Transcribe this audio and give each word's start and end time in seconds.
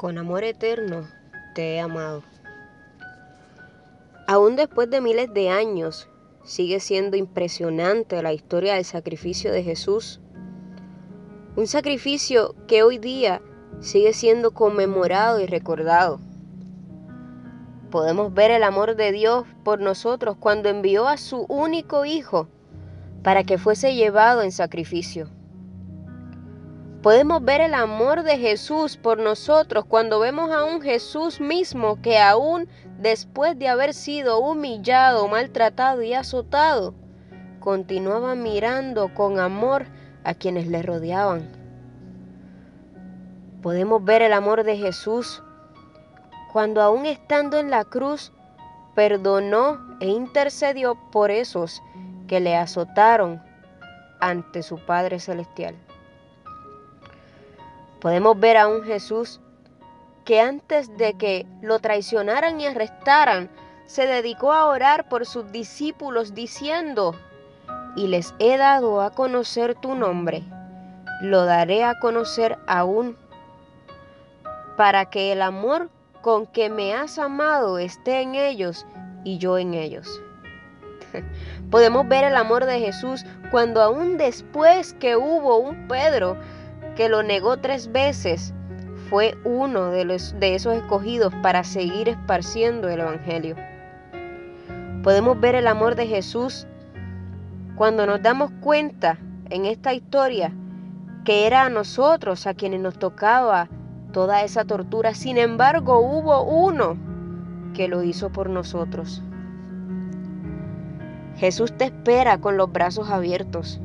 Con 0.00 0.16
amor 0.16 0.44
eterno 0.44 1.06
te 1.54 1.74
he 1.74 1.80
amado. 1.80 2.22
Aún 4.26 4.56
después 4.56 4.88
de 4.88 5.02
miles 5.02 5.34
de 5.34 5.50
años, 5.50 6.08
sigue 6.42 6.80
siendo 6.80 7.18
impresionante 7.18 8.22
la 8.22 8.32
historia 8.32 8.76
del 8.76 8.86
sacrificio 8.86 9.52
de 9.52 9.62
Jesús. 9.62 10.22
Un 11.54 11.66
sacrificio 11.66 12.54
que 12.66 12.82
hoy 12.82 12.96
día 12.96 13.42
sigue 13.80 14.14
siendo 14.14 14.52
conmemorado 14.52 15.38
y 15.38 15.44
recordado. 15.44 16.18
Podemos 17.90 18.32
ver 18.32 18.52
el 18.52 18.62
amor 18.62 18.96
de 18.96 19.12
Dios 19.12 19.44
por 19.64 19.80
nosotros 19.80 20.38
cuando 20.40 20.70
envió 20.70 21.08
a 21.08 21.18
su 21.18 21.44
único 21.50 22.06
Hijo 22.06 22.48
para 23.22 23.44
que 23.44 23.58
fuese 23.58 23.94
llevado 23.94 24.40
en 24.40 24.50
sacrificio. 24.50 25.28
Podemos 27.02 27.42
ver 27.42 27.62
el 27.62 27.72
amor 27.72 28.24
de 28.24 28.36
Jesús 28.36 28.98
por 28.98 29.18
nosotros 29.18 29.86
cuando 29.86 30.20
vemos 30.20 30.50
a 30.50 30.64
un 30.64 30.82
Jesús 30.82 31.40
mismo 31.40 32.00
que 32.02 32.18
aún 32.18 32.68
después 32.98 33.58
de 33.58 33.68
haber 33.68 33.94
sido 33.94 34.38
humillado, 34.40 35.26
maltratado 35.26 36.02
y 36.02 36.12
azotado, 36.12 36.92
continuaba 37.58 38.34
mirando 38.34 39.14
con 39.14 39.40
amor 39.40 39.86
a 40.24 40.34
quienes 40.34 40.66
le 40.66 40.82
rodeaban. 40.82 41.50
Podemos 43.62 44.04
ver 44.04 44.20
el 44.20 44.34
amor 44.34 44.64
de 44.64 44.76
Jesús 44.76 45.42
cuando 46.52 46.82
aún 46.82 47.06
estando 47.06 47.58
en 47.58 47.70
la 47.70 47.84
cruz, 47.84 48.32
perdonó 48.94 49.78
e 50.00 50.08
intercedió 50.08 50.98
por 51.12 51.30
esos 51.30 51.80
que 52.26 52.40
le 52.40 52.56
azotaron 52.56 53.40
ante 54.20 54.62
su 54.62 54.76
Padre 54.84 55.18
Celestial. 55.18 55.76
Podemos 58.00 58.38
ver 58.40 58.56
a 58.56 58.66
un 58.66 58.82
Jesús 58.82 59.40
que 60.24 60.40
antes 60.40 60.96
de 60.96 61.14
que 61.14 61.46
lo 61.60 61.78
traicionaran 61.80 62.60
y 62.60 62.66
arrestaran, 62.66 63.50
se 63.86 64.06
dedicó 64.06 64.52
a 64.52 64.66
orar 64.66 65.08
por 65.08 65.26
sus 65.26 65.50
discípulos 65.50 66.34
diciendo, 66.34 67.14
y 67.96 68.06
les 68.06 68.34
he 68.38 68.56
dado 68.56 69.00
a 69.02 69.10
conocer 69.10 69.74
tu 69.74 69.94
nombre, 69.94 70.42
lo 71.20 71.44
daré 71.44 71.84
a 71.84 71.98
conocer 71.98 72.58
aún, 72.66 73.16
para 74.76 75.06
que 75.06 75.32
el 75.32 75.42
amor 75.42 75.90
con 76.22 76.46
que 76.46 76.70
me 76.70 76.94
has 76.94 77.18
amado 77.18 77.78
esté 77.78 78.20
en 78.20 78.34
ellos 78.34 78.86
y 79.24 79.38
yo 79.38 79.58
en 79.58 79.74
ellos. 79.74 80.08
Podemos 81.70 82.06
ver 82.08 82.24
el 82.24 82.36
amor 82.36 82.64
de 82.64 82.78
Jesús 82.78 83.24
cuando 83.50 83.82
aún 83.82 84.16
después 84.16 84.94
que 84.94 85.16
hubo 85.16 85.58
un 85.58 85.88
Pedro 85.88 86.36
que 86.96 87.08
lo 87.08 87.22
negó 87.22 87.56
tres 87.58 87.90
veces, 87.92 88.54
fue 89.08 89.36
uno 89.44 89.90
de, 89.90 90.04
los, 90.04 90.38
de 90.38 90.54
esos 90.54 90.74
escogidos 90.74 91.34
para 91.42 91.64
seguir 91.64 92.08
esparciendo 92.08 92.88
el 92.88 93.00
Evangelio. 93.00 93.56
Podemos 95.02 95.40
ver 95.40 95.54
el 95.54 95.66
amor 95.66 95.96
de 95.96 96.06
Jesús 96.06 96.66
cuando 97.74 98.06
nos 98.06 98.22
damos 98.22 98.50
cuenta 98.60 99.18
en 99.48 99.66
esta 99.66 99.94
historia 99.94 100.52
que 101.24 101.46
era 101.46 101.64
a 101.64 101.70
nosotros 101.70 102.46
a 102.46 102.54
quienes 102.54 102.80
nos 102.80 102.98
tocaba 102.98 103.68
toda 104.12 104.42
esa 104.42 104.64
tortura. 104.64 105.14
Sin 105.14 105.38
embargo, 105.38 105.98
hubo 106.00 106.42
uno 106.42 106.96
que 107.74 107.88
lo 107.88 108.02
hizo 108.02 108.30
por 108.30 108.48
nosotros. 108.48 109.22
Jesús 111.36 111.72
te 111.76 111.84
espera 111.84 112.38
con 112.38 112.56
los 112.56 112.70
brazos 112.70 113.10
abiertos. 113.10 113.80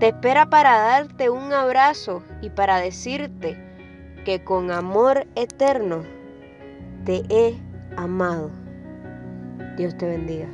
Te 0.00 0.08
espera 0.08 0.48
para 0.48 0.78
darte 0.78 1.28
un 1.28 1.52
abrazo 1.52 2.22
y 2.40 2.48
para 2.48 2.80
decirte 2.80 3.54
que 4.24 4.42
con 4.42 4.70
amor 4.70 5.26
eterno 5.34 6.04
te 7.04 7.22
he 7.28 7.54
amado. 7.98 8.50
Dios 9.76 9.94
te 9.98 10.06
bendiga. 10.06 10.48